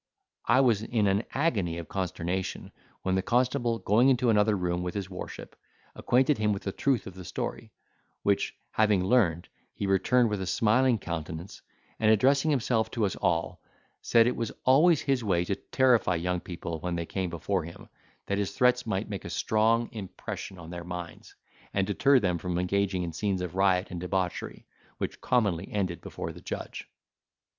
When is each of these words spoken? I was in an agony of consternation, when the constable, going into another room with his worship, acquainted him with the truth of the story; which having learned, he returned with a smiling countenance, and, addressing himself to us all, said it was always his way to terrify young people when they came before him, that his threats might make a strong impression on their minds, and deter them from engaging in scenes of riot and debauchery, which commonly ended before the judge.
I 0.47 0.61
was 0.61 0.81
in 0.81 1.05
an 1.05 1.25
agony 1.35 1.77
of 1.77 1.87
consternation, 1.87 2.71
when 3.03 3.13
the 3.13 3.21
constable, 3.21 3.77
going 3.77 4.09
into 4.09 4.31
another 4.31 4.57
room 4.57 4.81
with 4.81 4.95
his 4.95 5.11
worship, 5.11 5.55
acquainted 5.93 6.39
him 6.39 6.53
with 6.53 6.63
the 6.63 6.71
truth 6.71 7.05
of 7.05 7.13
the 7.13 7.23
story; 7.23 7.71
which 8.23 8.55
having 8.71 9.03
learned, 9.05 9.47
he 9.75 9.85
returned 9.85 10.31
with 10.31 10.41
a 10.41 10.47
smiling 10.47 10.97
countenance, 10.97 11.61
and, 11.99 12.09
addressing 12.09 12.49
himself 12.49 12.89
to 12.89 13.05
us 13.05 13.15
all, 13.17 13.61
said 14.01 14.25
it 14.25 14.35
was 14.35 14.51
always 14.65 15.01
his 15.03 15.23
way 15.23 15.45
to 15.45 15.53
terrify 15.53 16.15
young 16.15 16.39
people 16.39 16.79
when 16.79 16.95
they 16.95 17.05
came 17.05 17.29
before 17.29 17.63
him, 17.63 17.87
that 18.25 18.39
his 18.39 18.53
threats 18.53 18.87
might 18.87 19.07
make 19.07 19.23
a 19.23 19.29
strong 19.29 19.87
impression 19.91 20.57
on 20.57 20.71
their 20.71 20.83
minds, 20.83 21.35
and 21.75 21.85
deter 21.85 22.17
them 22.19 22.39
from 22.39 22.57
engaging 22.57 23.03
in 23.03 23.13
scenes 23.13 23.39
of 23.43 23.53
riot 23.53 23.91
and 23.91 23.99
debauchery, 24.01 24.65
which 24.97 25.21
commonly 25.21 25.71
ended 25.71 26.01
before 26.01 26.31
the 26.33 26.41
judge. 26.41 26.87